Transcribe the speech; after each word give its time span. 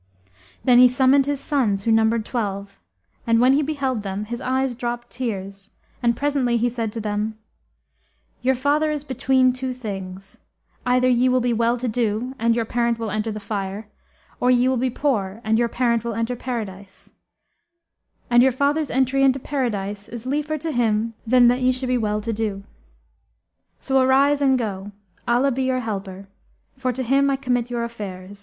Then 0.63 0.79
he 0.79 0.87
summoned 0.87 1.27
his 1.27 1.39
sons 1.39 1.83
who 1.83 1.91
numbered 1.91 2.25
twelve, 2.25 2.79
and 3.27 3.39
when 3.39 3.53
he 3.53 3.61
beheld 3.61 4.01
them 4.01 4.25
his 4.25 4.41
eyes 4.41 4.73
dropped 4.73 5.11
tears 5.11 5.69
and 6.01 6.17
presently 6.17 6.57
he 6.57 6.69
said 6.69 6.91
to 6.93 6.99
them, 6.99 7.37
'Your 8.41 8.55
Father 8.55 8.89
is 8.89 9.03
between 9.03 9.53
two 9.53 9.73
things; 9.73 10.39
either 10.87 11.07
ye 11.07 11.29
will 11.29 11.39
be 11.39 11.53
well 11.53 11.77
to 11.77 11.87
do, 11.87 12.33
and 12.39 12.55
your 12.55 12.65
parent 12.65 12.97
will 12.97 13.11
enter 13.11 13.31
the 13.31 13.39
fire, 13.39 13.89
or 14.39 14.49
ye 14.49 14.67
will 14.67 14.75
be 14.75 14.89
poor 14.89 15.39
and 15.43 15.59
your 15.59 15.67
parent 15.69 16.03
will 16.03 16.15
enter 16.15 16.35
Paradise; 16.35 17.13
and 18.27 18.41
your 18.41 18.51
father's 18.51 18.89
entry 18.89 19.21
into 19.21 19.37
Paradise 19.37 20.09
is 20.09 20.25
liefer 20.25 20.57
to 20.57 20.71
him 20.71 21.13
than 21.27 21.47
that 21.47 21.61
ye 21.61 21.71
should 21.71 21.89
be 21.89 21.95
well 21.99 22.21
to 22.21 22.33
do.[FN#294] 22.33 22.63
So 23.79 23.99
arise 24.01 24.41
and 24.41 24.57
go, 24.57 24.93
Allah 25.27 25.51
be 25.51 25.61
your 25.61 25.81
helper, 25.81 26.27
for 26.75 26.91
to 26.91 27.03
Him 27.03 27.29
I 27.29 27.35
commit 27.35 27.69
your 27.69 27.83
affairs!' 27.83 28.39